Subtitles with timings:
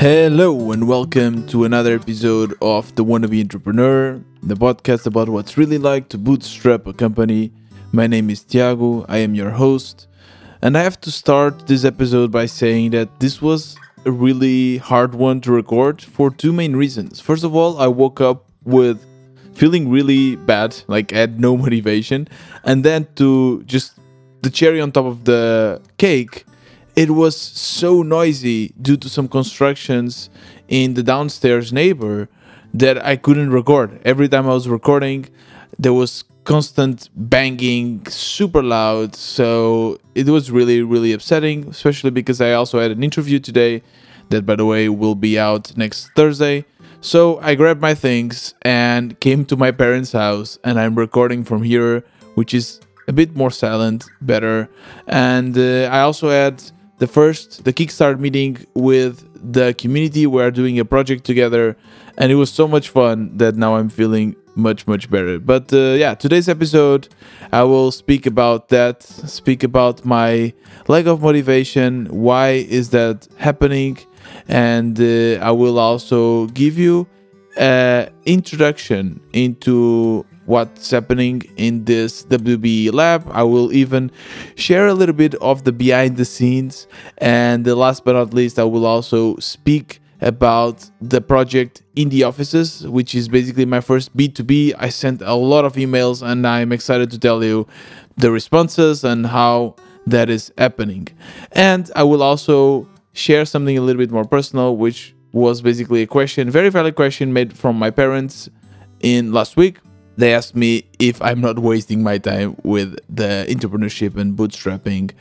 [0.00, 5.76] Hello and welcome to another episode of The Wannabe Entrepreneur, the podcast about what's really
[5.76, 7.52] like to bootstrap a company.
[7.92, 10.06] My name is Tiago, I am your host,
[10.62, 13.76] and I have to start this episode by saying that this was
[14.06, 17.20] a really hard one to record for two main reasons.
[17.20, 19.04] First of all, I woke up with
[19.52, 22.26] feeling really bad, like I had no motivation,
[22.64, 23.98] and then to just
[24.40, 26.46] the cherry on top of the cake,
[26.96, 30.30] it was so noisy due to some constructions
[30.68, 32.28] in the downstairs neighbor
[32.74, 34.00] that I couldn't record.
[34.04, 35.28] Every time I was recording,
[35.78, 39.14] there was constant banging, super loud.
[39.14, 43.82] So it was really, really upsetting, especially because I also had an interview today
[44.30, 46.64] that, by the way, will be out next Thursday.
[47.00, 51.62] So I grabbed my things and came to my parents' house, and I'm recording from
[51.62, 54.68] here, which is a bit more silent, better.
[55.06, 56.62] And uh, I also had
[57.00, 60.26] the first, the Kickstart meeting with the community.
[60.26, 61.76] We are doing a project together,
[62.18, 65.38] and it was so much fun that now I'm feeling much, much better.
[65.38, 67.08] But uh, yeah, today's episode,
[67.52, 70.52] I will speak about that, speak about my
[70.88, 73.98] lack of motivation, why is that happening,
[74.46, 77.08] and uh, I will also give you
[77.56, 83.24] an introduction into what's happening in this WBE lab.
[83.30, 84.10] I will even
[84.56, 86.88] share a little bit of the behind the scenes.
[87.18, 92.86] And the last but not least, I will also speak about the project Indie Offices,
[92.88, 94.74] which is basically my first B2B.
[94.76, 97.66] I sent a lot of emails and I'm excited to tell you
[98.16, 101.06] the responses and how that is happening.
[101.52, 106.08] And I will also share something a little bit more personal, which was basically a
[106.08, 108.50] question, very valid question made from my parents
[109.00, 109.78] in last week
[110.20, 115.12] they asked me if I'm not wasting my time with the entrepreneurship and bootstrapping.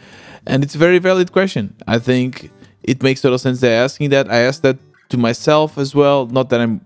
[0.46, 1.76] And it's a very valid question.
[1.88, 2.52] I think
[2.84, 4.32] it makes total sense they're asking that.
[4.32, 4.78] I asked that
[5.10, 6.28] to myself as well.
[6.28, 6.86] Not that I'm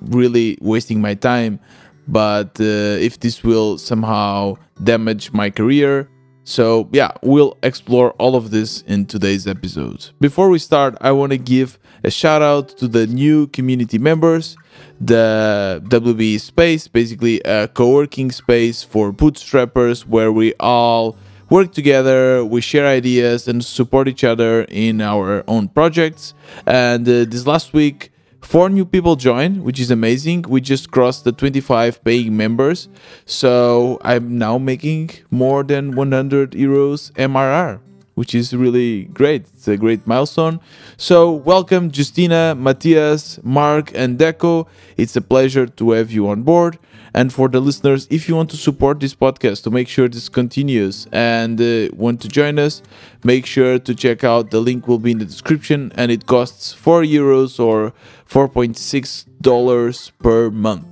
[0.00, 1.58] really wasting my time,
[2.08, 6.08] but uh, if this will somehow damage my career.
[6.46, 10.10] So, yeah, we'll explore all of this in today's episode.
[10.20, 14.56] Before we start, I want to give a shout out to the new community members
[15.06, 21.16] the WB space, basically a co-working space for bootstrappers where we all
[21.50, 26.34] work together, we share ideas and support each other in our own projects.
[26.66, 30.42] And uh, this last week, four new people joined, which is amazing.
[30.48, 32.88] We just crossed the 25 paying members,
[33.26, 37.80] so I'm now making more than 100 euros MRR
[38.14, 39.46] which is really great.
[39.54, 40.60] It's a great milestone.
[40.96, 44.66] So, welcome, Justina, Matthias, Mark, and Deco.
[44.96, 46.78] It's a pleasure to have you on board.
[47.16, 50.28] And for the listeners, if you want to support this podcast to make sure this
[50.28, 52.82] continues and uh, want to join us,
[53.22, 56.72] make sure to check out the link will be in the description and it costs
[56.72, 57.92] 4 euros or
[58.28, 60.86] 4.6 dollars per month.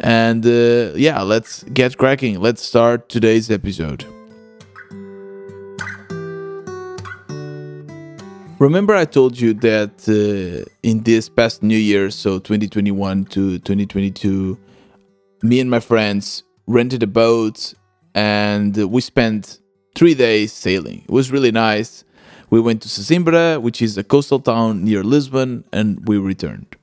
[0.00, 2.40] And uh, yeah, let's get cracking.
[2.40, 4.06] Let's start today's episode.
[8.62, 14.56] Remember, I told you that uh, in this past New Year, so 2021 to 2022,
[15.42, 17.74] me and my friends rented a boat
[18.14, 19.58] and we spent
[19.96, 21.00] three days sailing.
[21.00, 22.04] It was really nice.
[22.50, 26.76] We went to Sesimbra, which is a coastal town near Lisbon, and we returned.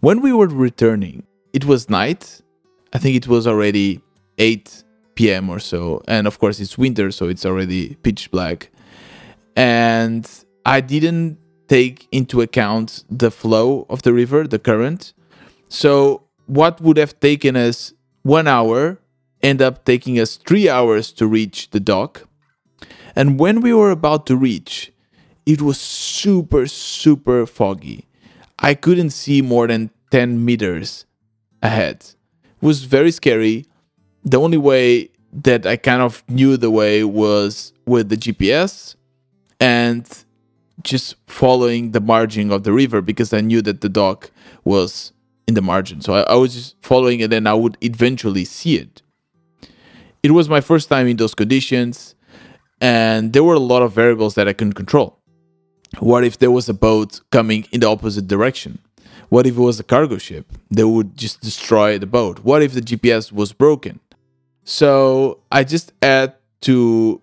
[0.00, 2.40] When we were returning, it was night.
[2.94, 4.00] I think it was already
[4.38, 4.82] 8
[5.14, 5.50] p.m.
[5.50, 6.02] or so.
[6.08, 8.70] And of course, it's winter, so it's already pitch black.
[9.56, 10.26] And
[10.66, 11.38] I didn't
[11.68, 15.12] take into account the flow of the river, the current.
[15.68, 18.98] So what would have taken us one hour
[19.42, 22.28] end up taking us three hours to reach the dock.
[23.14, 24.92] And when we were about to reach,
[25.46, 28.06] it was super, super foggy.
[28.58, 31.06] I couldn't see more than 10 meters
[31.62, 31.98] ahead.
[32.60, 33.66] It was very scary.
[34.24, 38.96] The only way that I kind of knew the way was with the GPS.
[39.60, 40.04] And
[40.86, 44.30] just following the margin of the river because I knew that the dock
[44.64, 45.12] was
[45.46, 46.00] in the margin.
[46.00, 49.02] So I, I, was just following it and I would eventually see it.
[50.22, 52.14] It was my first time in those conditions,
[52.80, 55.18] and there were a lot of variables that I couldn't control.
[55.98, 58.78] What if there was a boat coming in the opposite direction?
[59.28, 60.46] What if it was a cargo ship?
[60.70, 62.40] They would just destroy the boat.
[62.40, 64.00] What if the GPS was broken?
[64.64, 67.20] So I just had to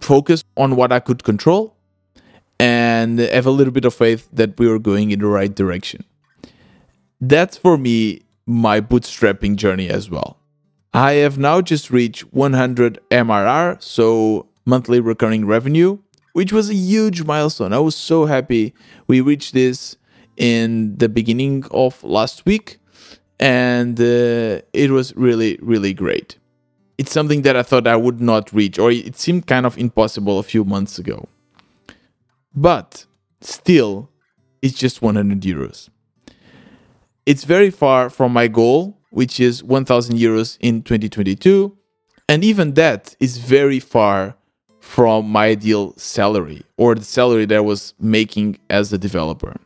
[0.00, 1.74] focus on what I could control
[2.58, 6.04] and have a little bit of faith that we are going in the right direction.
[7.20, 10.38] That's for me my bootstrapping journey as well.
[10.92, 15.98] I have now just reached 100 MRR, so monthly recurring revenue,
[16.34, 17.72] which was a huge milestone.
[17.72, 18.74] I was so happy
[19.06, 19.96] we reached this
[20.36, 22.78] in the beginning of last week,
[23.40, 26.38] and uh, it was really, really great.
[26.96, 30.38] It's something that I thought I would not reach, or it seemed kind of impossible
[30.38, 31.28] a few months ago.
[32.54, 33.06] But
[33.40, 34.10] still,
[34.62, 35.88] it's just 100 euros.
[37.26, 41.76] It's very far from my goal, which is 1000 euros in 2022.
[42.28, 44.36] And even that is very far
[44.80, 49.56] from my ideal salary or the salary that I was making as a developer.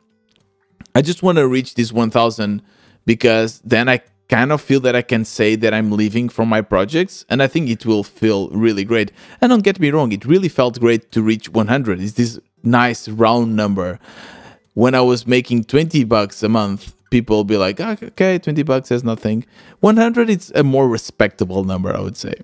[0.94, 2.62] I just want to reach this 1000
[3.04, 6.60] because then I kind of feel that I can say that I'm leaving from my
[6.60, 9.10] projects and I think it will feel really great.
[9.40, 12.00] And don't get me wrong, it really felt great to reach 100.
[12.00, 13.98] It's this nice round number.
[14.74, 18.90] When I was making 20 bucks a month, people be like, oh, okay, 20 bucks
[18.90, 19.44] is nothing.
[19.80, 22.34] 100 is a more respectable number, I would say.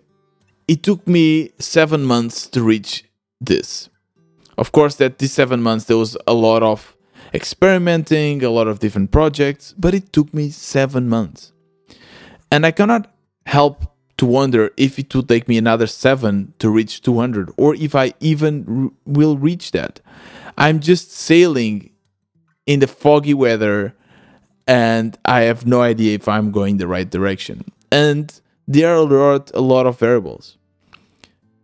[0.66, 3.05] It took me seven months to reach
[3.40, 3.88] this.
[4.56, 6.96] Of course, that these seven months, there was a lot of
[7.34, 11.52] experimenting, a lot of different projects, but it took me seven months.
[12.50, 13.12] And I cannot
[13.46, 17.94] help to wonder if it would take me another seven to reach 200 or if
[17.94, 20.00] I even will reach that.
[20.56, 21.90] I'm just sailing
[22.66, 23.94] in the foggy weather
[24.66, 27.64] and I have no idea if I'm going the right direction.
[27.90, 30.56] And there are a lot, a of variables.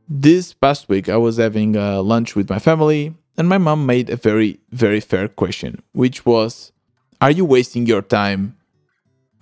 [0.08, 4.11] This past week, I was having uh, lunch with my family, and my mom made
[4.11, 6.73] a very, very fair question, which was
[7.20, 8.56] Are you wasting your time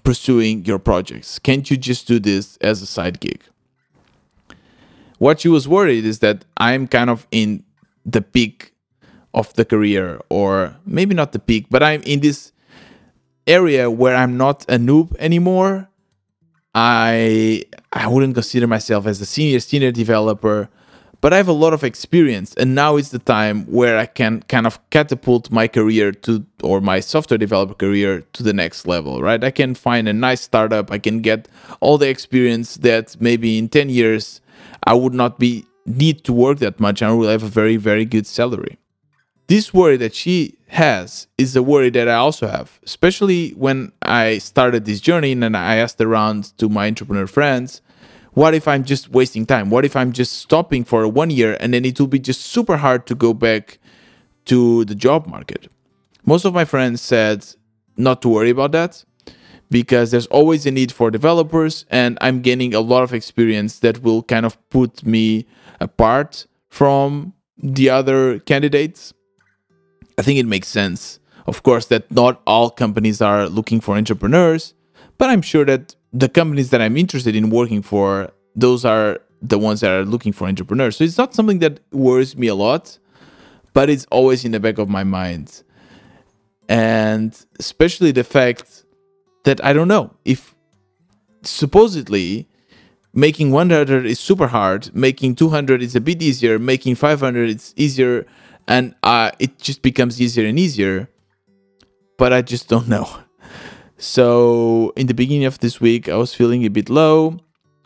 [0.08, 1.38] pursuing your projects?
[1.38, 3.42] Can't you just do this as a side gig?
[5.18, 7.62] What she was worried is that I'm kind of in
[8.06, 8.72] the peak
[9.34, 12.52] of the career, or maybe not the peak, but I'm in this
[13.46, 15.90] area where I'm not a noob anymore.
[16.74, 20.70] I I wouldn't consider myself as a senior senior developer,
[21.20, 24.42] but I have a lot of experience and now is the time where I can
[24.42, 29.22] kind of catapult my career to or my software developer career to the next level,
[29.22, 29.42] right?
[29.42, 31.48] I can find a nice startup, I can get
[31.80, 34.40] all the experience that maybe in 10 years
[34.84, 37.76] I would not be need to work that much and I will have a very
[37.76, 38.78] very good salary
[39.48, 44.38] this worry that she has is a worry that I also have, especially when I
[44.38, 47.80] started this journey and I asked around to my entrepreneur friends,
[48.38, 49.68] what if I'm just wasting time?
[49.68, 52.76] What if I'm just stopping for one year and then it will be just super
[52.76, 53.80] hard to go back
[54.44, 55.68] to the job market?
[56.24, 57.44] Most of my friends said
[57.96, 59.04] not to worry about that
[59.72, 64.04] because there's always a need for developers and I'm gaining a lot of experience that
[64.04, 65.48] will kind of put me
[65.80, 69.12] apart from the other candidates
[70.16, 74.74] I think it makes sense, of course, that not all companies are looking for entrepreneurs,
[75.16, 79.58] but I'm sure that the companies that I'm interested in working for, those are the
[79.58, 80.96] ones that are looking for entrepreneurs.
[80.96, 82.98] So it's not something that worries me a lot,
[83.72, 85.62] but it's always in the back of my mind.
[86.68, 88.84] And especially the fact
[89.44, 90.54] that I don't know if
[91.42, 92.48] supposedly
[93.14, 98.26] making 100 is super hard, making 200 is a bit easier, making 500 it's easier
[98.68, 101.08] and uh, it just becomes easier and easier
[102.18, 103.08] but i just don't know
[103.98, 107.38] so in the beginning of this week i was feeling a bit low.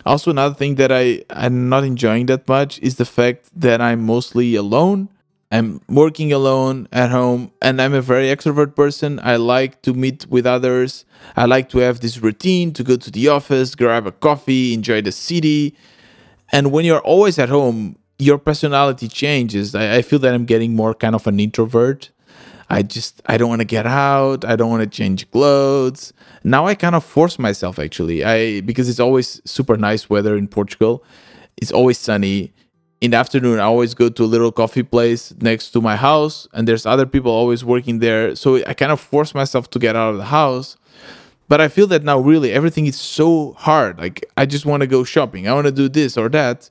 [0.04, 4.04] Also another thing that i i'm not enjoying that much is the fact that i'm
[4.04, 5.08] mostly alone.
[5.50, 9.20] I'm working alone at home and i'm a very extrovert person.
[9.22, 11.04] I like to meet with others.
[11.36, 15.02] I like to have this routine to go to the office grab a coffee enjoy
[15.02, 15.76] the city.
[16.52, 19.74] And when you're always at home your personality changes.
[19.74, 22.10] I, I feel that I'm getting more kind of an introvert.
[22.72, 24.46] I just I don't want to get out.
[24.46, 26.14] I don't want to change clothes.
[26.42, 28.24] Now I kind of force myself actually.
[28.24, 31.04] I because it's always super nice weather in Portugal.
[31.58, 32.54] It's always sunny.
[33.02, 36.48] In the afternoon, I always go to a little coffee place next to my house,
[36.54, 38.34] and there's other people always working there.
[38.36, 40.76] So I kind of force myself to get out of the house.
[41.48, 43.98] But I feel that now really everything is so hard.
[43.98, 45.46] Like I just want to go shopping.
[45.46, 46.70] I want to do this or that.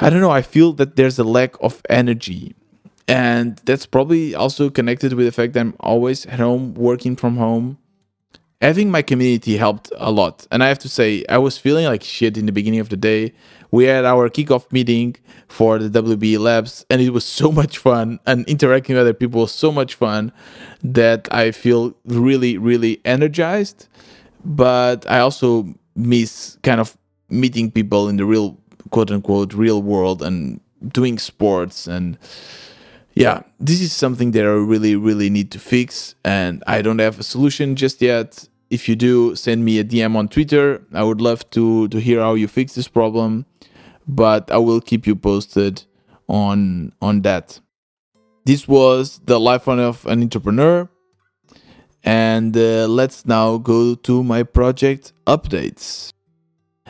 [0.00, 0.32] I don't know.
[0.32, 2.56] I feel that there's a lack of energy.
[3.08, 7.36] And that's probably also connected with the fact that I'm always at home, working from
[7.36, 7.78] home.
[8.60, 10.46] Having my community helped a lot.
[10.50, 12.96] And I have to say, I was feeling like shit in the beginning of the
[12.96, 13.32] day.
[13.70, 15.16] We had our kickoff meeting
[15.48, 18.18] for the WB Labs, and it was so much fun.
[18.26, 20.32] And interacting with other people was so much fun
[20.82, 23.88] that I feel really, really energized.
[24.44, 26.96] But I also miss kind of
[27.28, 28.58] meeting people in the real
[28.90, 30.60] quote unquote real world and
[30.92, 32.16] doing sports and
[33.16, 37.20] yeah this is something that i really really need to fix and i don't have
[37.20, 41.22] a solution just yet if you do send me a dm on twitter i would
[41.22, 43.46] love to to hear how you fix this problem
[44.08, 45.84] but i will keep you posted
[46.28, 47.60] on on that
[48.46, 50.88] this was the life of an entrepreneur
[52.04, 56.12] And uh, let's now go to my project updates.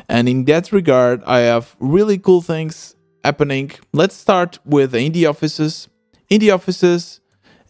[0.09, 3.73] And in that regard, I have really cool things happening.
[3.93, 5.89] Let's start with the Indie Offices.
[6.31, 7.21] Indie Offices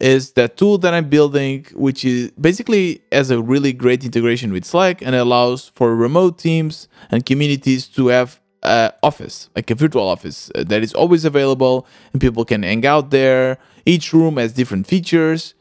[0.00, 4.64] is that tool that I'm building, which is basically has a really great integration with
[4.64, 10.06] Slack and allows for remote teams and communities to have an office, like a virtual
[10.06, 13.58] office uh, that is always available and people can hang out there.
[13.86, 15.54] Each room has different features.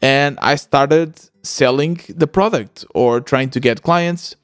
[0.00, 4.36] And I started selling the product or trying to get clients.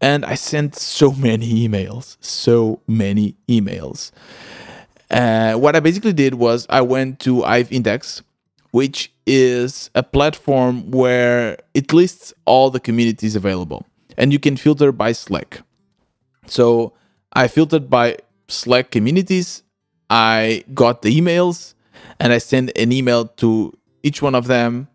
[0.00, 4.10] And I sent so many emails, so many emails.
[5.12, 8.22] Uh, what I basically did was I went to Hive Index,
[8.70, 14.90] which is a platform where it lists all the communities available and you can filter
[14.90, 15.62] by Slack.
[16.46, 16.94] So
[17.32, 19.62] I filtered by Slack communities.
[20.08, 21.74] I got the emails
[22.18, 24.88] and I sent an email to each one of them.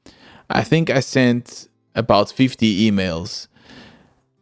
[0.49, 3.47] I think I sent about 50 emails.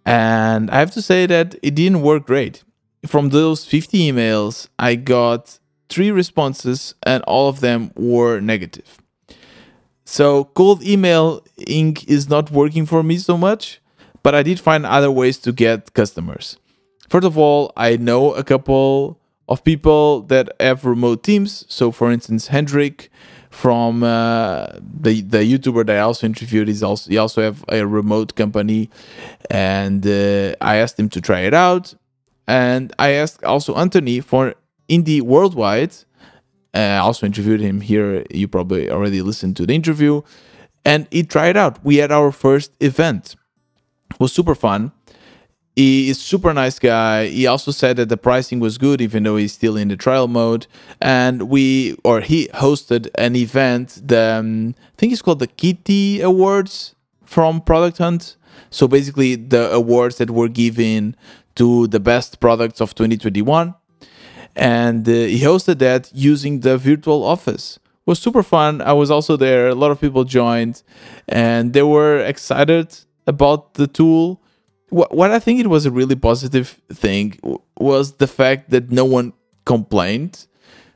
[0.06, 2.64] And I have to say that it didn't work great.
[3.08, 9.00] From those 50 emails, I got three responses and all of them were negative.
[10.06, 13.82] So cold email ink is not working for me so much,
[14.24, 16.58] but I did find other ways to get customers.
[17.10, 21.66] First of all, I know a couple of people that have remote teams.
[21.70, 23.10] So for instance, Hendrik
[23.50, 24.68] from uh,
[25.02, 28.90] the the YouTuber that I also interviewed is also he also have a remote company,
[29.50, 31.94] and uh, I asked him to try it out,
[32.48, 34.56] and I asked also Anthony for
[34.90, 35.94] Indie Worldwide
[36.76, 38.26] uh, I also interviewed him here.
[38.30, 40.22] You probably already listened to the interview.
[40.84, 41.84] And he tried out.
[41.86, 43.36] We had our first event.
[44.12, 44.92] It was super fun.
[45.76, 47.28] He is super nice guy.
[47.28, 50.28] He also said that the pricing was good, even though he's still in the trial
[50.28, 50.68] mode.
[51.02, 54.02] And we, or he hosted an event.
[54.06, 58.36] The um, I think it's called the Kitty Awards from Product Hunt.
[58.70, 61.16] So basically, the awards that were given
[61.56, 63.74] to the best products of 2021
[64.56, 67.78] and uh, he hosted that using the virtual office.
[67.78, 68.82] It was super fun.
[68.82, 69.68] I was also there.
[69.68, 70.84] A lot of people joined.
[71.28, 72.96] And they were excited
[73.28, 74.42] about the tool.
[74.90, 77.40] What, what i think it was a really positive thing
[77.80, 79.34] was the fact that no one
[79.66, 80.46] complained.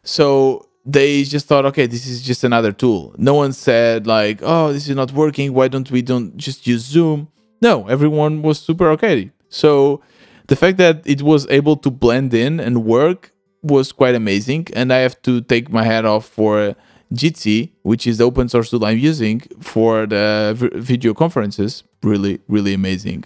[0.04, 3.16] So they just thought okay this is just another tool.
[3.18, 5.54] No one said like oh this is not working.
[5.54, 7.30] Why don't we don't just use zoom?
[7.62, 9.32] No everyone was super okay.
[9.50, 10.02] So
[10.48, 14.92] the fact that it was able to blend in and work was quite amazing, and
[14.94, 16.76] I have to take my hat off for
[17.14, 21.84] Jitsi, which is the open source tool I'm using for the video conferences.
[22.04, 23.26] Really, really amazing.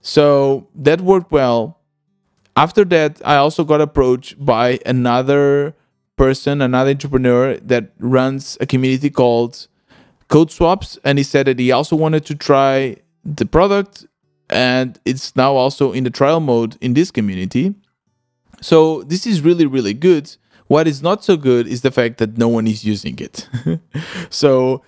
[0.00, 1.78] So that worked well.
[2.56, 5.74] After that, I also got approached by another
[6.16, 9.68] person, another entrepreneur that runs a community called
[10.28, 14.06] Code Swaps, and he said that he also wanted to try the product,
[14.50, 17.74] and it's now also in the trial mode in this community.
[18.60, 20.34] So this is really, really good.
[20.66, 23.48] What is not so good is the fact that no one is using it.
[24.30, 24.82] so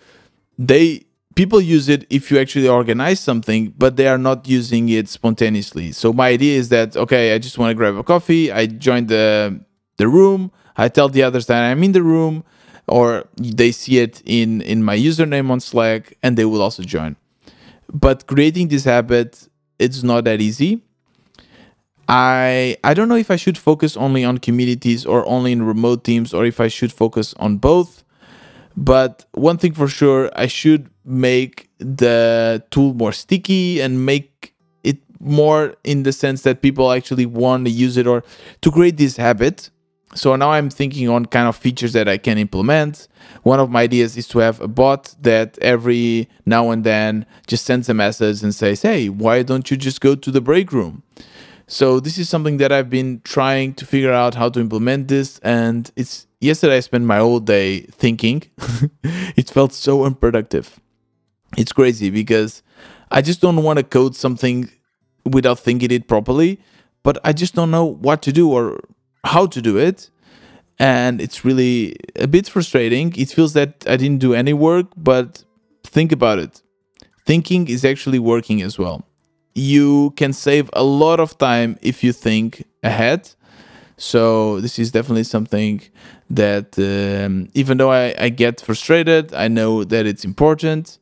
[0.58, 5.08] they people use it if you actually organize something, but they are not using it
[5.08, 5.92] spontaneously.
[5.92, 8.52] So my idea is that okay, I just want to grab a coffee.
[8.52, 9.58] I join the
[9.96, 10.50] the room.
[10.76, 12.44] I tell the others that I'm in the room,
[12.86, 17.16] or they see it in in my username on Slack, and they will also join.
[17.92, 19.48] But creating this habit,
[19.78, 20.82] it's not that easy.
[22.10, 26.02] I I don't know if I should focus only on communities or only in remote
[26.02, 28.02] teams or if I should focus on both.
[28.76, 34.98] But one thing for sure, I should make the tool more sticky and make it
[35.20, 38.24] more in the sense that people actually want to use it or
[38.62, 39.70] to create this habit.
[40.16, 43.06] So now I'm thinking on kind of features that I can implement.
[43.44, 47.64] One of my ideas is to have a bot that every now and then just
[47.64, 51.04] sends a message and says, "Hey, why don't you just go to the break room?"
[51.72, 55.38] So this is something that I've been trying to figure out how to implement this
[55.38, 58.42] and it's yesterday I spent my whole day thinking.
[59.04, 60.80] it felt so unproductive.
[61.56, 62.64] It's crazy because
[63.12, 64.68] I just don't want to code something
[65.24, 66.58] without thinking it properly,
[67.04, 68.80] but I just don't know what to do or
[69.22, 70.10] how to do it.
[70.80, 73.14] And it's really a bit frustrating.
[73.16, 75.44] It feels that I didn't do any work, but
[75.84, 76.62] think about it.
[77.24, 79.06] Thinking is actually working as well
[79.60, 83.30] you can save a lot of time if you think ahead.
[83.96, 85.82] So this is definitely something
[86.30, 90.98] that um, even though I, I get frustrated, I know that it's important.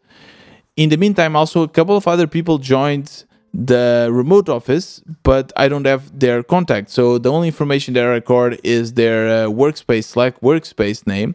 [0.77, 3.25] In the meantime, also a couple of other people joined
[3.55, 6.91] the remote office, but I don't have their contact.
[6.91, 11.35] So the only information that I record is their uh, workspace, Slack workspace name.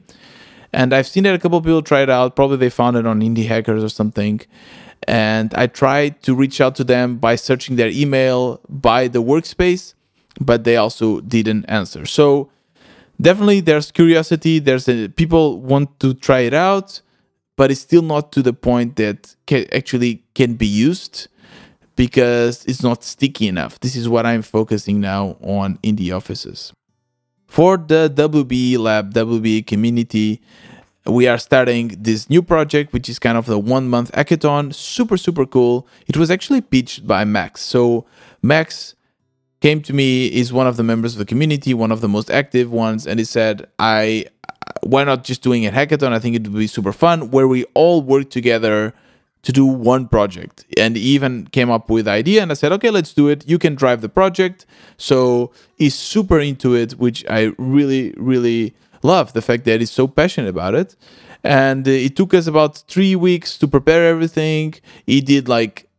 [0.74, 2.36] And I've seen that a couple people try it out.
[2.36, 4.42] Probably they found it on Indie Hackers or something.
[5.08, 9.94] And I tried to reach out to them by searching their email by the workspace,
[10.40, 12.06] but they also didn't answer.
[12.06, 12.50] So
[13.22, 14.60] definitely there's curiosity.
[14.60, 17.02] There's a, people want to try it out,
[17.56, 21.28] but it's still not to the point that can, actually can be used
[21.96, 23.80] because it's not sticky enough.
[23.80, 26.74] This is what I'm focusing now on Indie Offices.
[27.48, 30.42] For the WBE Lab, WBE community,
[31.06, 34.74] we are starting this new project, which is kind of the one month hackathon.
[34.74, 35.88] Super, super cool.
[36.08, 37.62] It was actually pitched by Max.
[37.62, 38.06] So,
[38.42, 38.96] Max
[39.60, 42.30] came to me, is one of the members of the community, one of the most
[42.30, 44.26] active ones, and he said, I
[44.82, 46.14] why not just doing a hackathon?
[46.14, 48.94] I think it would be super fun where we all work together
[49.44, 53.14] to do one project and even came up with idea and i said okay let's
[53.14, 54.66] do it you can drive the project
[54.98, 60.08] so he's super into it which i really really love the fact that he's so
[60.08, 60.96] passionate about it.
[61.44, 64.76] And uh, it took us about three weeks to prepare everything.
[65.06, 65.90] He did like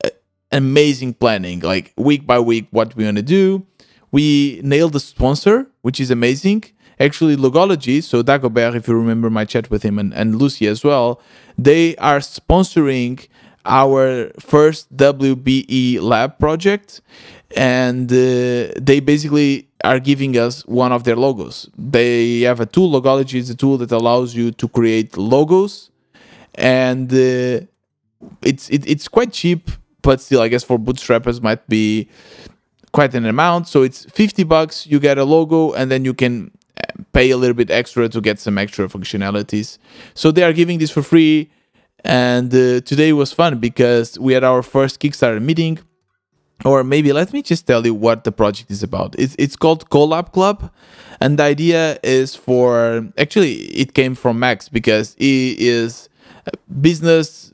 [0.53, 3.67] amazing planning like week by week what we're going to do.
[4.13, 6.65] We nailed the sponsor which is amazing.
[7.01, 10.85] Actually logology so dagobert if you remember my chat with him and, and lucy as
[10.85, 11.21] well
[11.59, 13.27] they are sponsoring
[13.65, 17.01] our first WBE lab project,
[17.55, 21.69] and uh, they basically are giving us one of their logos.
[21.77, 25.91] They have a tool, Logology is a tool that allows you to create logos,
[26.55, 27.67] and uh,
[28.43, 29.71] it's it, it's quite cheap,
[30.03, 32.09] but still, I guess for bootstrappers might be
[32.93, 33.69] quite an amount.
[33.69, 34.87] So it's fifty bucks.
[34.87, 38.21] You get a logo, and then you can uh, pay a little bit extra to
[38.21, 39.79] get some extra functionalities.
[40.15, 41.51] So they are giving this for free
[42.05, 45.79] and uh, today was fun because we had our first Kickstarter meeting.
[46.65, 49.15] Or maybe let me just tell you what the project is about.
[49.19, 50.71] It's, it's called Collab Club.
[51.21, 56.09] And the idea is for actually, it came from Max because he is
[56.47, 57.53] a business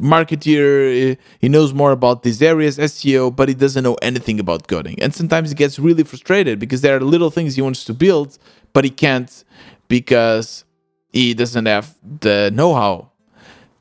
[0.00, 1.16] marketer.
[1.40, 5.00] He knows more about these areas, SEO, but he doesn't know anything about coding.
[5.02, 8.38] And sometimes he gets really frustrated because there are little things he wants to build,
[8.72, 9.44] but he can't
[9.88, 10.64] because
[11.12, 13.09] he doesn't have the know how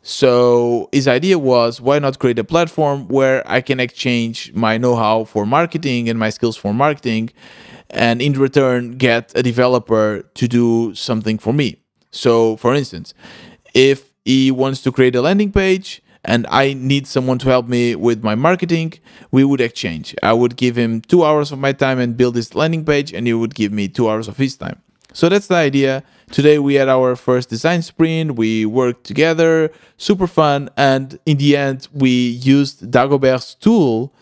[0.02, 5.26] so his idea was why not create a platform where I can exchange my know-how
[5.26, 7.32] for marketing and my skills for marketing
[7.90, 11.82] and in return get a developer to do something for me.
[12.12, 13.14] So for instance,
[13.74, 17.96] if he wants to create a landing page and I need someone to help me
[17.96, 18.94] with my marketing,
[19.32, 20.16] we would exchange.
[20.22, 23.26] I would give him 2 hours of my time and build this landing page and
[23.28, 24.82] he would give me 2 hours of his time.
[25.14, 26.04] So that's the idea.
[26.32, 28.36] Today we had our first design sprint.
[28.36, 30.70] We worked together, super fun.
[30.78, 34.14] And in the end, we used Dagobert's tool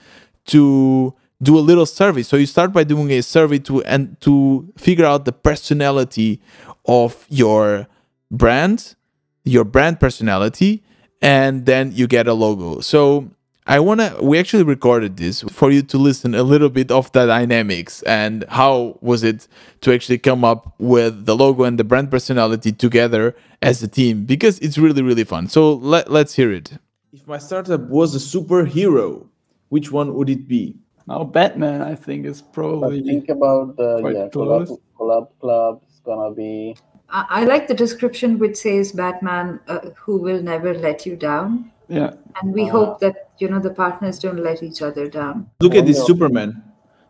[0.48, 2.24] to do a little survey.
[2.24, 6.42] So you start by doing a survey to and to figure out the personality
[6.86, 7.88] of your
[8.32, 8.96] brand,
[9.44, 10.84] your brand personality,
[11.22, 12.80] and then you get a logo.
[12.80, 13.30] So
[13.70, 17.12] I want to, we actually recorded this for you to listen a little bit of
[17.12, 19.46] the dynamics and how was it
[19.82, 24.24] to actually come up with the logo and the brand personality together as a team
[24.24, 25.50] because it's really, really fun.
[25.50, 26.78] So let, let's hear it.
[27.12, 29.28] If my startup was a superhero,
[29.68, 30.78] which one would it be?
[31.06, 33.02] Now, Batman, I think, is probably.
[33.02, 35.82] But think about the yeah, collab, collab club.
[35.88, 36.76] It's gonna be.
[37.10, 41.72] I, I like the description which says Batman, uh, who will never let you down.
[41.88, 42.12] Yeah.
[42.42, 45.50] And we uh, hope that you know the partners don't let each other down.
[45.60, 46.64] Look at this Superman,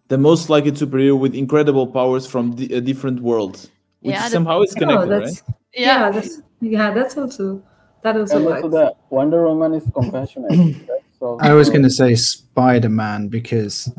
[0.08, 3.70] the most likely superhero with incredible powers from di- uh, different worlds,
[4.02, 5.42] which yeah, somehow is connected, oh, right?
[5.74, 7.64] Yeah, yeah, that's yeah, that's also
[8.02, 8.38] that also.
[8.38, 10.52] And also the Wonder Woman is compassionate.
[10.90, 11.04] right?
[11.20, 13.92] so, I was going to say Spider Man because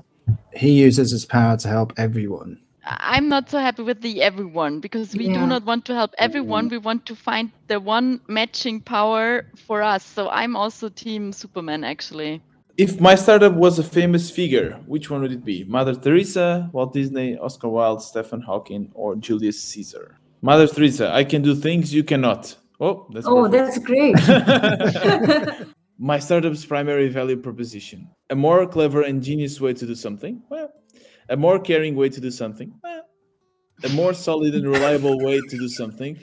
[0.55, 2.61] he uses his power to help everyone.
[2.89, 5.35] I'm not so happy with the everyone because we yeah.
[5.35, 6.67] do not want to help everyone.
[6.67, 6.77] Mm-hmm.
[6.77, 10.05] We want to find the one matching power for us.
[10.05, 12.43] So I'm also team Superman actually.
[12.79, 15.65] If my startup was a famous figure, which one would it be?
[15.65, 20.17] Mother Teresa, Walt Disney, Oscar Wilde, Stephen Hawking, or Julius Caesar?
[20.43, 22.55] Mother Teresa, I can do things you cannot.
[22.81, 24.15] Oh, that's oh, that's great.
[25.99, 30.41] my startup's primary value proposition: a more clever and genius way to do something.
[30.49, 30.71] Well,
[31.29, 33.01] a more caring way to do something, eh.
[33.85, 36.19] a more solid and reliable way to do something.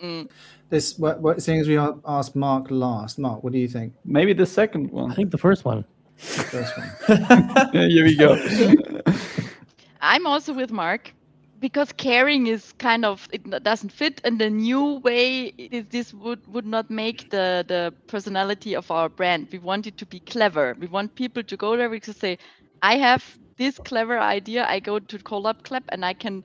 [0.00, 0.24] Eh.
[0.70, 3.18] This what, what seeing as we asked Mark last.
[3.18, 3.92] Mark, what do you think?
[4.04, 5.12] Maybe the second one.
[5.12, 5.84] I think the first one.
[6.16, 6.90] The first one.
[7.74, 8.34] yeah, here we go.
[10.00, 11.12] I'm also with Mark
[11.60, 16.46] because caring is kind of it doesn't fit and the new way it, this would
[16.46, 20.76] would not make the the personality of our brand we want it to be clever
[20.78, 22.36] we want people to go there to say
[22.82, 26.44] i have this clever idea, I go to Collab Club and I can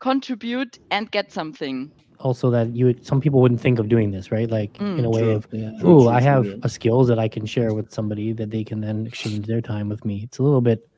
[0.00, 1.90] contribute and get something.
[2.20, 4.48] also that you would, some people wouldn't think of doing this, right?
[4.50, 4.98] Like Mm.
[5.00, 5.30] in a way True.
[5.32, 5.72] of, Yeah.
[5.82, 9.06] oh, I have a skills that I can share with somebody that they can then
[9.06, 10.22] exchange their time with me.
[10.22, 10.88] It's a little bit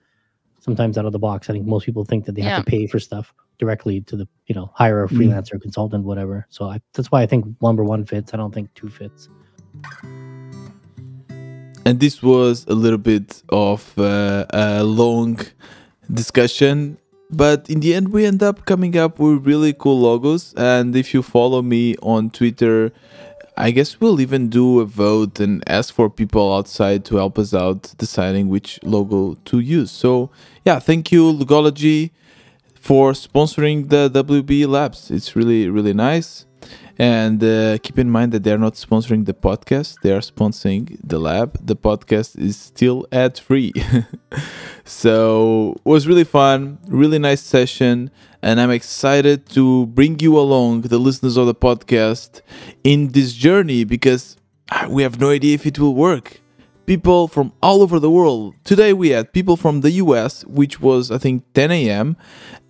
[0.60, 1.48] sometimes out of the box.
[1.50, 4.28] I think most people think that they have to pay for stuff directly to the,
[4.46, 5.16] you know, hire a Mm.
[5.16, 6.46] freelancer, consultant, whatever.
[6.50, 8.32] So I, that's why I think number one fits.
[8.34, 9.28] I don't think two fits.
[11.86, 15.38] And this was a little bit of uh, a long
[16.12, 16.98] discussion
[17.30, 20.52] but in the end we end up coming up with really cool logos.
[20.54, 22.92] And if you follow me on twitter
[23.56, 27.54] i guess we'll even do a vote and ask for people outside to help us
[27.54, 29.92] out deciding which logo to use.
[29.92, 30.30] So
[30.64, 32.10] yeah thank you logology
[32.74, 35.12] for sponsoring the wb labs.
[35.12, 36.46] It's really really nice
[36.98, 41.18] and uh, keep in mind that they're not sponsoring the podcast, they are sponsoring the
[41.18, 41.58] lab.
[41.64, 43.72] The podcast is still ad free.
[44.84, 48.10] so it was really fun, really nice session.
[48.42, 52.40] And I'm excited to bring you along, the listeners of the podcast,
[52.84, 54.36] in this journey because
[54.88, 56.40] we have no idea if it will work.
[56.86, 58.54] People from all over the world.
[58.64, 62.16] Today we had people from the US, which was, I think, 10 a.m.,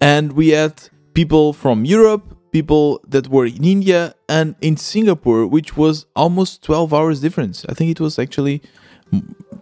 [0.00, 5.76] and we had people from Europe, people that were in India and in Singapore, which
[5.76, 7.66] was almost 12 hours difference.
[7.68, 8.62] I think it was actually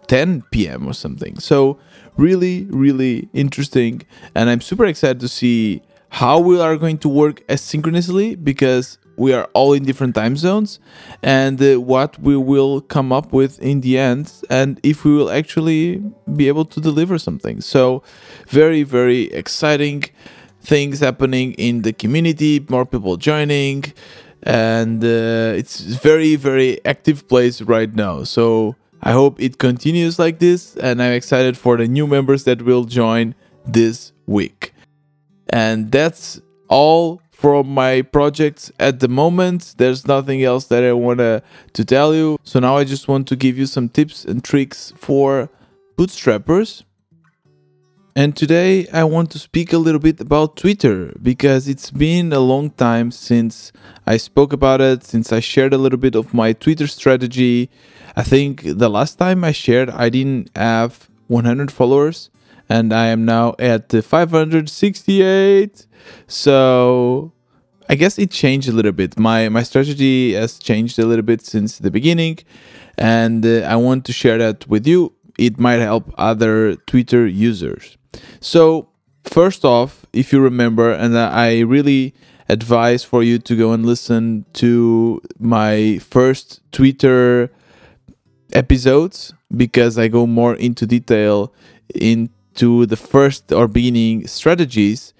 [0.07, 0.87] 10 p.m.
[0.87, 1.37] or something.
[1.39, 1.77] So,
[2.15, 3.93] really, really interesting.
[4.33, 5.81] And I'm super excited to see
[6.21, 10.79] how we are going to work asynchronously because we are all in different time zones
[11.21, 15.31] and uh, what we will come up with in the end and if we will
[15.31, 16.01] actually
[16.35, 17.59] be able to deliver something.
[17.59, 18.03] So,
[18.47, 20.05] very, very exciting
[20.65, 23.93] things happening in the community, more people joining,
[24.43, 28.23] and uh, it's very very active place right now.
[28.23, 32.63] So I hope it continues like this, and I'm excited for the new members that
[32.63, 34.73] will join this week.
[35.49, 39.75] And that's all from my projects at the moment.
[39.77, 42.39] There's nothing else that I want to to tell you.
[42.43, 45.49] So now I just want to give you some tips and tricks for
[45.97, 46.84] bootstrappers.
[48.17, 52.39] And today I want to speak a little bit about Twitter because it's been a
[52.39, 53.73] long time since
[54.07, 57.69] I spoke about it, since I shared a little bit of my Twitter strategy.
[58.15, 62.29] I think the last time I shared, I didn't have 100 followers,
[62.69, 65.85] and I am now at 568.
[66.27, 67.33] So
[67.89, 69.19] I guess it changed a little bit.
[69.19, 72.39] My my strategy has changed a little bit since the beginning,
[72.97, 75.14] and uh, I want to share that with you.
[75.37, 77.97] It might help other Twitter users.
[78.39, 78.89] So,
[79.23, 82.13] first off, if you remember, and I really
[82.47, 87.49] advise for you to go and listen to my first Twitter
[88.53, 91.53] episodes because I go more into detail
[91.93, 95.13] into the first or beginning strategies.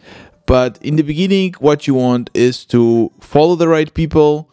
[0.45, 4.51] But in the beginning, what you want is to follow the right people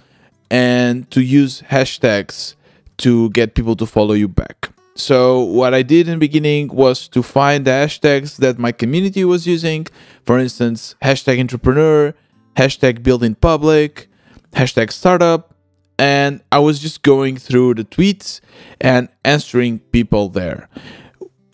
[0.50, 2.54] and to use hashtags
[2.98, 4.71] to get people to follow you back.
[4.94, 9.24] So what I did in the beginning was to find the hashtags that my community
[9.24, 9.86] was using.
[10.24, 12.14] For instance, hashtag entrepreneur,
[12.56, 14.08] hashtag build in public,
[14.52, 15.54] hashtag startup.
[15.98, 18.40] And I was just going through the tweets
[18.80, 20.68] and answering people there.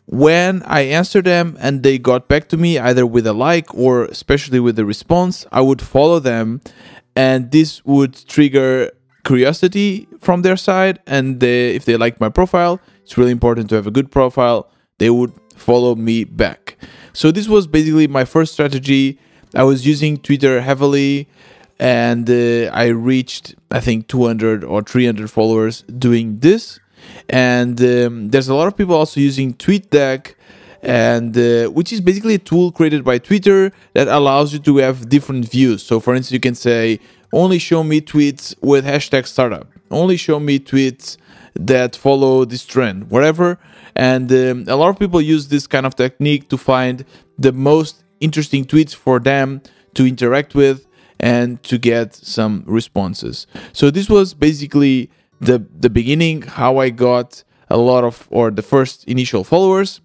[0.06, 4.06] When I answered them and they got back to me either with a like or
[4.06, 6.62] especially with a response, I would follow them
[7.14, 8.90] and this would trigger
[9.24, 13.74] curiosity from their side and they, if they liked my profile it's really important to
[13.74, 14.68] have a good profile.
[14.98, 16.76] They would follow me back.
[17.14, 19.18] So this was basically my first strategy.
[19.54, 21.26] I was using twitter heavily
[21.78, 26.80] and uh, i reached i think 200 or 300 followers doing this.
[27.30, 30.34] And um, there's a lot of people also using tweetdeck
[30.82, 35.08] and uh, which is basically a tool created by twitter that allows you to have
[35.08, 35.82] different views.
[35.82, 37.00] So for instance you can say
[37.32, 39.66] only show me tweets with hashtag startup.
[39.90, 41.16] Only show me tweets
[41.58, 43.58] that follow this trend whatever.
[43.96, 47.04] And um, a lot of people use this kind of technique to find
[47.36, 49.60] the most interesting tweets for them
[49.94, 50.86] to interact with
[51.20, 53.46] and to get some responses.
[53.72, 58.62] So this was basically the the beginning how i got a lot of or the
[58.62, 60.00] first initial followers.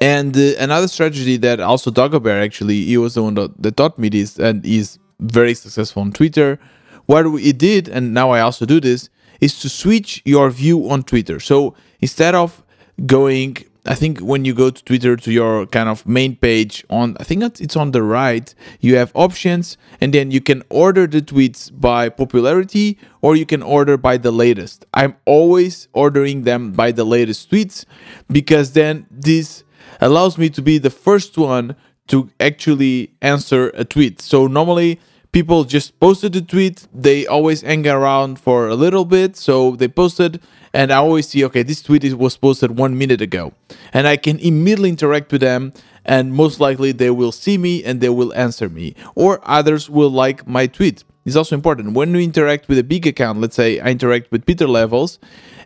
[0.00, 3.98] And uh, another strategy that also Dagobert actually he was the one that, that taught
[3.98, 6.58] me this and he's very successful on Twitter.
[7.06, 9.08] What we did, and now I also do this,
[9.40, 11.40] is to switch your view on Twitter.
[11.40, 12.62] So instead of
[13.04, 17.16] going, I think when you go to Twitter to your kind of main page on,
[17.20, 21.20] I think it's on the right, you have options, and then you can order the
[21.20, 24.86] tweets by popularity or you can order by the latest.
[24.94, 27.84] I'm always ordering them by the latest tweets
[28.30, 29.64] because then this
[30.00, 31.76] allows me to be the first one
[32.08, 34.20] to actually answer a tweet.
[34.20, 35.00] So normally
[35.32, 36.86] people just posted the tweet.
[36.92, 40.40] They always hang around for a little bit, so they posted,
[40.72, 43.52] and I always see, okay, this tweet was posted one minute ago,
[43.92, 45.72] and I can immediately interact with them.
[46.08, 50.10] And most likely they will see me and they will answer me, or others will
[50.10, 51.02] like my tweet.
[51.24, 53.40] It's also important when we interact with a big account.
[53.40, 55.18] Let's say I interact with Pieter Levels,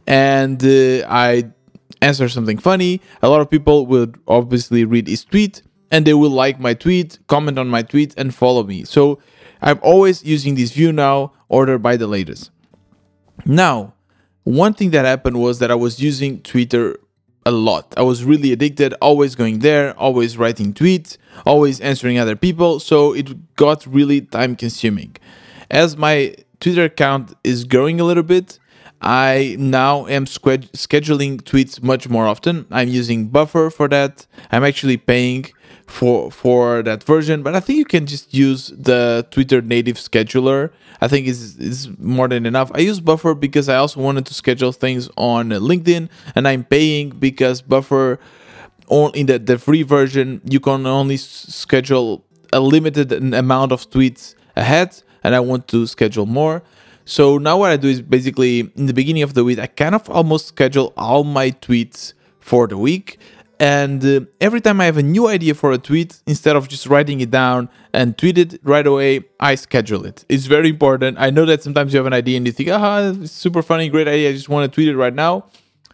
[0.07, 1.51] and uh, I
[2.01, 3.01] answer something funny.
[3.21, 7.19] A lot of people will obviously read his tweet and they will like my tweet,
[7.27, 8.85] comment on my tweet, and follow me.
[8.85, 9.19] So
[9.63, 12.51] I'm always using this view now, order by the latest.
[13.45, 13.95] Now,
[14.45, 16.99] one thing that happened was that I was using Twitter
[17.47, 17.95] a lot.
[17.97, 22.81] I was really addicted, always going there, always writing tweets, always answering other people.
[22.81, 25.17] So it got really time consuming.
[25.71, 28.59] As my Twitter account is growing a little bit,
[29.01, 32.67] I now am scheduling tweets much more often.
[32.71, 34.27] I'm using Buffer for that.
[34.51, 35.47] I'm actually paying
[35.91, 40.71] for for that version, but I think you can just use the Twitter native scheduler.
[41.01, 42.71] I think is is more than enough.
[42.75, 47.11] I use Buffer because I also wanted to schedule things on LinkedIn, and I'm paying
[47.11, 48.19] because Buffer
[48.89, 54.35] on in the, the free version you can only schedule a limited amount of tweets
[54.57, 56.63] ahead, and I want to schedule more.
[57.05, 59.95] So now what I do is basically in the beginning of the week, I kind
[59.95, 63.19] of almost schedule all my tweets for the week.
[63.61, 66.87] And uh, every time I have a new idea for a tweet, instead of just
[66.87, 70.25] writing it down and tweet it right away, I schedule it.
[70.31, 71.19] It's very important.
[71.21, 73.91] I know that sometimes you have an idea and you think, ah, it's super funny,
[73.91, 74.31] great idea.
[74.31, 75.45] I just want to tweet it right now.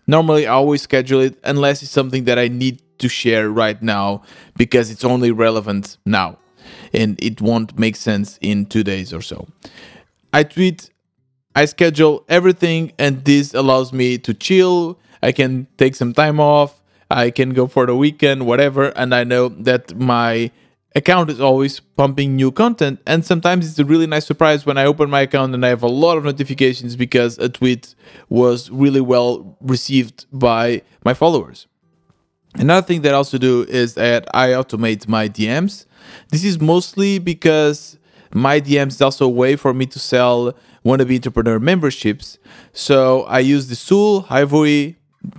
[0.06, 4.22] Normally, I always schedule it unless it's something that I need to share right now
[4.56, 6.38] because it's only relevant now
[6.92, 9.48] and it won't make sense in two days or so.
[10.32, 10.90] I tweet
[11.56, 14.98] I schedule everything, and this allows me to chill.
[15.22, 16.82] I can take some time off.
[17.10, 18.88] I can go for the weekend, whatever.
[18.88, 20.50] And I know that my
[20.94, 23.00] account is always pumping new content.
[23.06, 25.82] And sometimes it's a really nice surprise when I open my account and I have
[25.82, 27.94] a lot of notifications because a tweet
[28.28, 31.66] was really well received by my followers.
[32.54, 35.84] Another thing that I also do is that I automate my DMs.
[36.30, 37.98] This is mostly because
[38.32, 42.38] my DMs is also a way for me to sell wannabe entrepreneur memberships.
[42.72, 44.96] So I use the tool, Hivoy.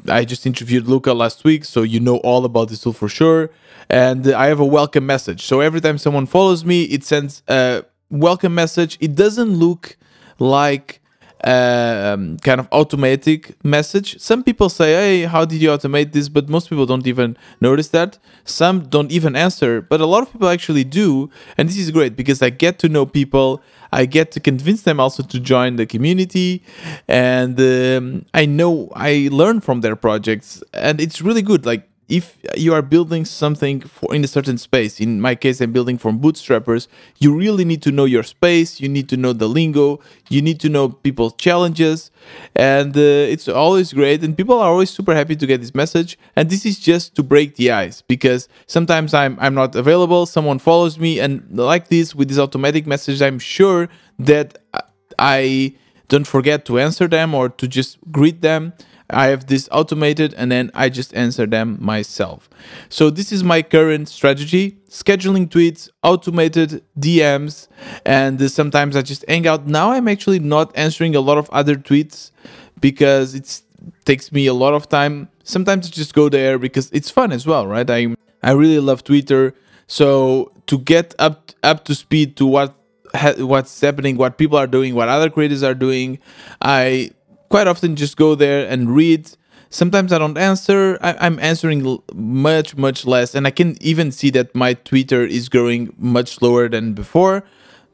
[0.08, 3.50] I just interviewed Luca last week, so you know all about this tool for sure.
[3.90, 5.44] And I have a welcome message.
[5.44, 8.98] So every time someone follows me, it sends a welcome message.
[9.00, 9.98] It doesn't look
[10.40, 11.02] like
[11.48, 14.20] um, kind of automatic message.
[14.20, 17.90] Some people say, "Hey, how did you automate this?" But most people don't even notice
[17.90, 18.18] that.
[18.44, 22.16] Some don't even answer, but a lot of people actually do, and this is great
[22.18, 23.62] because I get to know people.
[23.94, 26.62] I get to convince them also to join the community,
[27.08, 31.66] and um, I know I learn from their projects, and it's really good.
[31.66, 35.72] Like if you are building something for in a certain space in my case i'm
[35.72, 36.88] building for bootstrappers
[37.20, 40.60] you really need to know your space you need to know the lingo you need
[40.60, 42.10] to know people's challenges
[42.56, 46.18] and uh, it's always great and people are always super happy to get this message
[46.36, 50.60] and this is just to break the ice because sometimes i'm i'm not available someone
[50.60, 54.58] follows me and like this with this automatic message i'm sure that
[55.20, 55.74] i
[56.08, 58.72] don't forget to answer them or to just greet them
[59.10, 62.50] I have this automated and then I just answer them myself.
[62.90, 67.68] So this is my current strategy, scheduling tweets, automated DMs,
[68.06, 69.68] and sometimes I just hang out.
[69.68, 72.32] Now I'm actually not answering a lot of other tweets
[72.82, 73.62] because it
[74.06, 75.30] takes me a lot of time.
[75.44, 77.90] Sometimes I just go there because it's fun as well, right?
[77.90, 79.54] I I really love Twitter.
[79.88, 82.76] So to get up up to speed to what
[83.38, 86.20] what's happening, what people are doing, what other creators are doing,
[86.62, 87.12] I
[87.50, 89.30] quite often just go there and read.
[89.70, 90.98] Sometimes I don't answer.
[91.02, 93.36] I, am answering much, much less.
[93.36, 97.44] And I can even see that my Twitter is growing much slower than before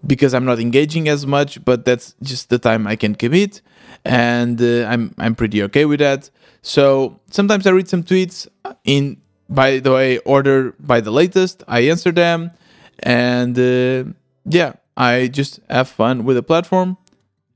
[0.06, 3.62] because I'm not engaging as much, but that's just the time I can commit.
[4.06, 6.30] And uh, I'm, I'm pretty okay with that.
[6.62, 8.48] So sometimes I read some tweets
[8.84, 9.18] in,
[9.50, 11.63] by the way, order by the latest.
[11.68, 12.52] I answer them.
[13.00, 14.12] And uh,
[14.46, 16.98] yeah, I just have fun with the platform.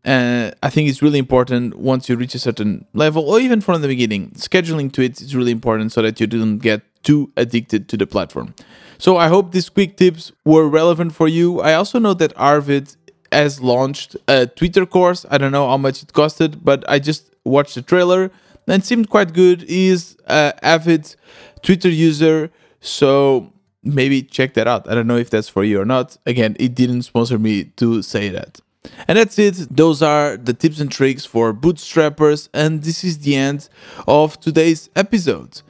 [0.07, 3.81] Uh, I think it's really important once you reach a certain level, or even from
[3.81, 4.31] the beginning.
[4.37, 8.55] Scheduling tweets is really important so that you don't get too addicted to the platform.
[8.97, 11.59] So I hope these quick tips were relevant for you.
[11.59, 12.95] I also know that Arvid
[13.33, 15.25] has launched a Twitter course.
[15.29, 18.31] I don't know how much it costed, but I just watched the trailer
[18.65, 19.63] and seemed quite good.
[19.63, 21.15] He is an avid
[21.61, 23.51] Twitter user, so
[23.83, 24.89] maybe check that out.
[24.89, 26.17] I don't know if that's for you or not.
[26.25, 28.61] Again, it didn't sponsor me to say that.
[29.07, 29.55] And that's it.
[29.75, 32.49] Those are the tips and tricks for bootstrappers.
[32.53, 33.69] And this is the end
[34.07, 35.61] of today's episode.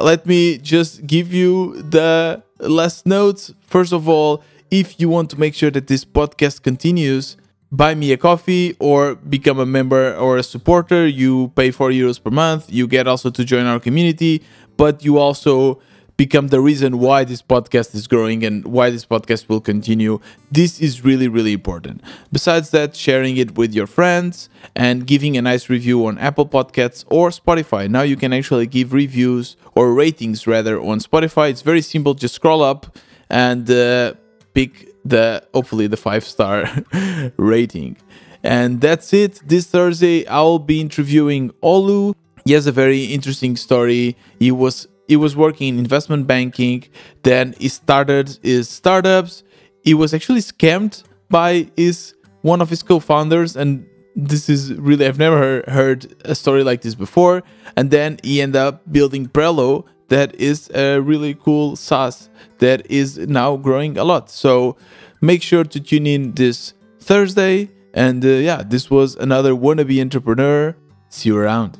[0.00, 3.52] Let me just give you the last notes.
[3.60, 7.36] First of all, if you want to make sure that this podcast continues,
[7.72, 11.06] buy me a coffee or become a member or a supporter.
[11.06, 12.66] You pay 4 euros per month.
[12.68, 14.42] You get also to join our community,
[14.76, 15.80] but you also
[16.20, 20.20] become the reason why this podcast is growing and why this podcast will continue.
[20.52, 22.02] This is really, really important.
[22.30, 27.06] Besides that, sharing it with your friends and giving a nice review on Apple Podcasts
[27.06, 27.88] or Spotify.
[27.88, 31.48] Now you can actually give reviews or ratings rather on Spotify.
[31.48, 32.12] It's very simple.
[32.12, 32.98] Just scroll up
[33.30, 34.12] and uh,
[34.52, 34.72] pick
[35.06, 36.68] the hopefully the five star
[37.38, 37.96] rating.
[38.44, 39.40] And that's it.
[39.46, 42.14] This Thursday, I'll be interviewing Olu.
[42.44, 44.16] He has a very interesting story.
[44.38, 46.84] He was he was working in investment banking.
[47.24, 49.42] Then he started his startups.
[49.82, 55.18] He was actually scammed by his one of his co-founders, and this is really I've
[55.18, 57.42] never heard a story like this before.
[57.76, 63.18] And then he ended up building Prelo, that is a really cool SaaS that is
[63.18, 64.30] now growing a lot.
[64.30, 64.76] So
[65.20, 67.68] make sure to tune in this Thursday.
[67.94, 70.76] And uh, yeah, this was another wannabe entrepreneur.
[71.08, 71.78] See you around.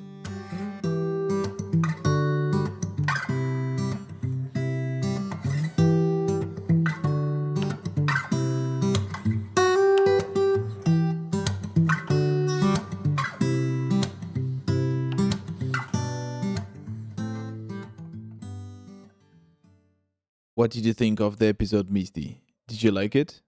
[20.60, 22.42] What did you think of the episode, Misty?
[22.68, 23.40] Did you like it?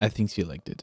[0.00, 0.82] I think she liked it.